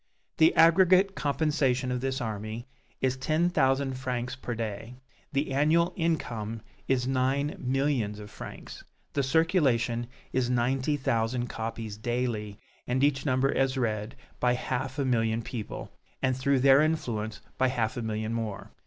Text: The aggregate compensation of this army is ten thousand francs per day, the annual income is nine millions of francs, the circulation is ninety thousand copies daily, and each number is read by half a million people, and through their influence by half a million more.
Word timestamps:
The 0.37 0.55
aggregate 0.55 1.13
compensation 1.13 1.91
of 1.91 2.01
this 2.01 2.19
army 2.21 2.65
is 3.01 3.15
ten 3.17 3.51
thousand 3.51 3.99
francs 3.99 4.35
per 4.35 4.55
day, 4.55 4.95
the 5.31 5.53
annual 5.53 5.93
income 5.95 6.61
is 6.87 7.07
nine 7.07 7.55
millions 7.59 8.17
of 8.17 8.31
francs, 8.31 8.83
the 9.13 9.21
circulation 9.21 10.07
is 10.33 10.49
ninety 10.49 10.97
thousand 10.97 11.49
copies 11.49 11.97
daily, 11.97 12.57
and 12.87 13.03
each 13.03 13.27
number 13.27 13.49
is 13.51 13.77
read 13.77 14.15
by 14.39 14.53
half 14.53 14.97
a 14.97 15.05
million 15.05 15.43
people, 15.43 15.91
and 16.19 16.35
through 16.35 16.61
their 16.61 16.81
influence 16.81 17.39
by 17.59 17.67
half 17.67 17.95
a 17.95 18.01
million 18.01 18.33
more. 18.33 18.71